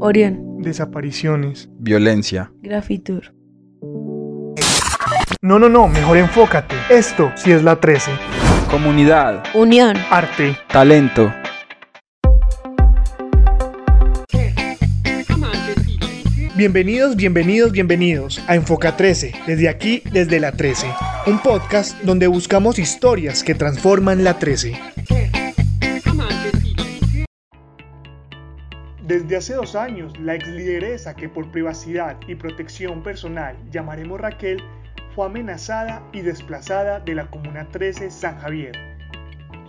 [0.00, 1.68] Orión, Desapariciones.
[1.78, 2.52] Violencia.
[2.62, 3.34] Grafitur,
[5.42, 6.74] No, no, no, mejor enfócate.
[6.90, 8.10] Esto sí es la 13.
[8.70, 9.44] Comunidad.
[9.54, 10.56] Unión, Arte.
[10.68, 11.32] Talento.
[16.56, 20.88] Bienvenidos, bienvenidos, bienvenidos a Enfoca 13, desde aquí, desde la 13.
[21.26, 24.72] Un podcast donde buscamos historias que transforman la 13.
[29.08, 34.62] Desde hace dos años, la ex lideresa que por privacidad y protección personal llamaremos Raquel
[35.14, 38.72] fue amenazada y desplazada de la Comuna 13 San Javier.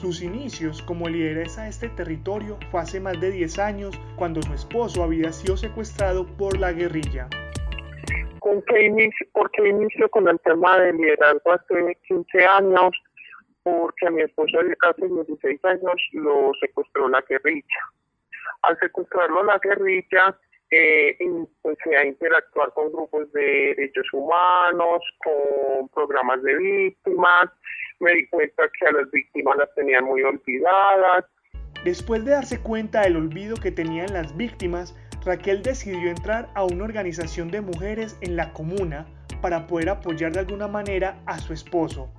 [0.00, 4.52] Sus inicios como lideresa de este territorio fue hace más de 10 años cuando su
[4.52, 7.28] esposo había sido secuestrado por la guerrilla.
[8.40, 9.28] ¿Con qué inicio?
[9.30, 12.90] ¿Por qué inicio con el tema del liderazgo hace 15 años?
[13.62, 17.78] Porque a mi esposo de hace 16 años lo secuestró la guerrilla.
[18.62, 20.36] Al secuestrarlo la guerrilla,
[20.70, 27.50] eh, empecé a interactuar con grupos de derechos humanos, con programas de víctimas.
[27.98, 31.24] Me di cuenta que a las víctimas las tenían muy olvidadas.
[31.84, 34.94] Después de darse cuenta del olvido que tenían las víctimas,
[35.24, 39.06] Raquel decidió entrar a una organización de mujeres en la comuna
[39.42, 42.12] para poder apoyar de alguna manera a su esposo.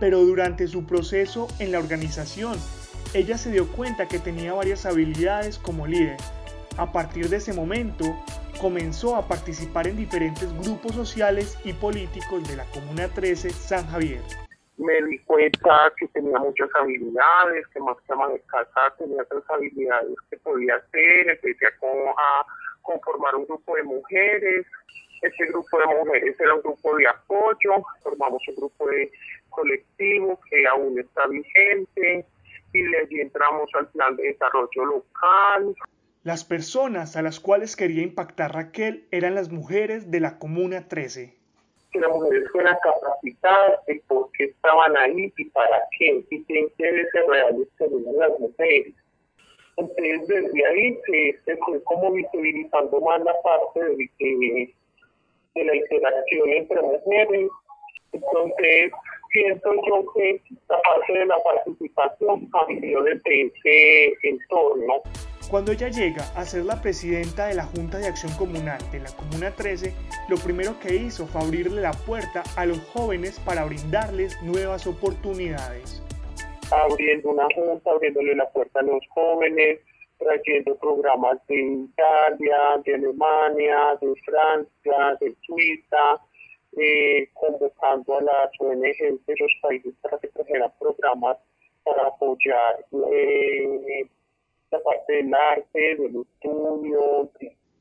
[0.00, 2.54] Pero durante su proceso en la organización,
[3.14, 6.16] ella se dio cuenta que tenía varias habilidades como líder.
[6.76, 8.04] A partir de ese momento,
[8.60, 14.20] comenzó a participar en diferentes grupos sociales y políticos de la Comuna 13 San Javier.
[14.76, 19.42] Me di cuenta que tenía muchas habilidades, que más que ama de casa tenía otras
[19.48, 21.30] habilidades que podía hacer.
[21.30, 22.46] Empecé a, co- a
[22.82, 24.66] conformar un grupo de mujeres.
[25.22, 27.82] Ese grupo de mujeres era un grupo de apoyo.
[28.04, 29.10] Formamos un grupo de
[29.50, 32.24] colectivo que aún está vigente.
[32.78, 35.74] Y de entramos al plan de desarrollo local.
[36.24, 41.34] Las personas a las cuales quería impactar Raquel eran las mujeres de la Comuna 13.
[41.90, 46.58] que las mujeres fueran capacitadas de por qué estaban ahí y para qué, y qué
[46.60, 48.94] intereses reales tenían las mujeres.
[49.78, 54.74] Entonces, desde ahí se, se fue como visibilizando más la parte de, que-
[55.54, 57.48] de la interacción entre mujeres.
[58.12, 58.92] Entonces,
[59.30, 65.02] siento yo que la parte de la participación cambió desde ese entorno.
[65.50, 69.10] Cuando ella llega a ser la presidenta de la Junta de Acción Comunal de la
[69.16, 69.94] Comuna 13,
[70.28, 76.02] lo primero que hizo fue abrirle la puerta a los jóvenes para brindarles nuevas oportunidades.
[76.70, 79.80] abriendo una junta, abriéndole la puerta a los jóvenes,
[80.18, 86.20] trayendo programas de Italia, de Alemania, de Francia, de Suiza,
[86.76, 91.38] eh, convocando a las ONGs de los países para que trajeran programas
[91.82, 94.06] para apoyar eh,
[94.70, 97.30] la parte del arte, del estudio,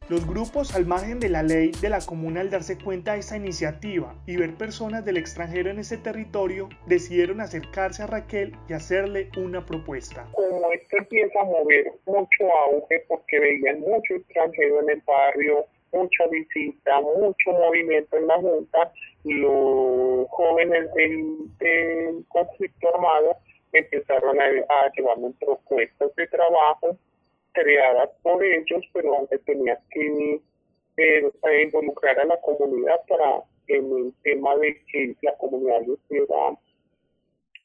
[0.10, 3.36] Los grupos al margen de la ley de la comuna al darse cuenta de esta
[3.36, 9.30] iniciativa y ver personas del extranjero en ese territorio, decidieron acercarse a Raquel y hacerle
[9.38, 10.26] una propuesta.
[10.34, 15.66] como esto empieza a mover mucho auge porque veían mucho extranjero en el barrio,
[15.98, 18.92] mucha visita, mucho movimiento en la Junta,
[19.24, 23.38] los jóvenes del, conflicto armado
[23.74, 26.98] empezaron a, a llevarme propuestas de trabajo
[27.52, 30.40] creadas por ellos, pero donde tenías que
[30.98, 36.58] eh, involucrar a la comunidad para en el tema de que la comunidad diera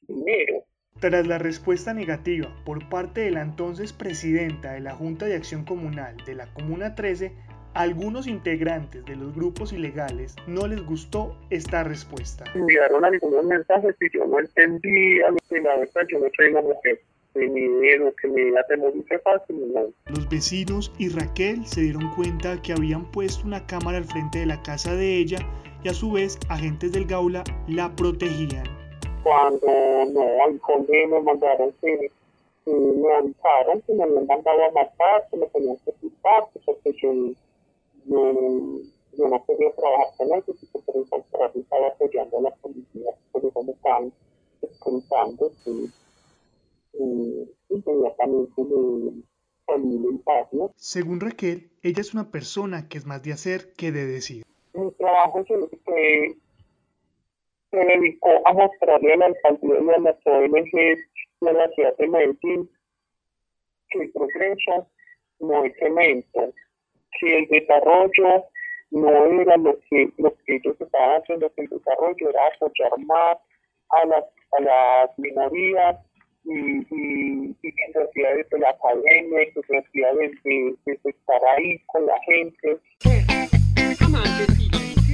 [0.09, 0.65] dinero.
[1.01, 5.65] Tras la respuesta negativa por parte de la entonces presidenta de la Junta de Acción
[5.65, 7.33] Comunal de la Comuna 13,
[7.75, 12.45] a algunos integrantes de los grupos ilegales no les gustó esta respuesta.
[12.55, 17.01] enviaron algunos mensajes y yo no entendía, que la verdad yo no soy una mujer
[17.35, 19.87] miedo, que me fácil, no.
[20.07, 24.47] Los vecinos y Raquel se dieron cuenta que habían puesto una cámara al frente de
[24.47, 25.39] la casa de ella
[25.83, 28.65] y a su vez agentes del Gaula la protegían.
[29.23, 29.67] Cuando
[30.13, 32.11] no, al conde me mandaron que
[32.67, 36.93] me avisaron que me habían mandado a matar, que me tenían que quitar, que porque
[38.07, 43.11] no quería trabajar con ellos y que por el contrario estaba apoyando a la policía,
[43.33, 44.13] por eso me estaban
[44.63, 45.91] expulsando, y,
[46.95, 48.63] y, inmediatamente
[50.25, 50.73] patio.
[50.77, 54.45] Según Raquel, ella es una persona que es más de hacer que de decir.
[54.75, 55.55] mi trabajo se,
[55.85, 56.37] se,
[57.71, 61.01] se dedicó a mostrarle a la alcaldía y a las ONGs
[61.41, 62.71] de la ciudad de Medellín
[63.89, 64.89] que el progreso
[65.41, 66.53] no es cemento,
[67.19, 68.45] que el desarrollo
[68.91, 73.39] no era lo que, lo que ellos estaban haciendo, que el desarrollo era apoyar más
[73.91, 74.25] a las,
[74.59, 75.97] a las minorías
[76.45, 82.19] y, y, y necesidades de la academia, y necesidades de, de estar ahí con la
[82.21, 82.79] gente.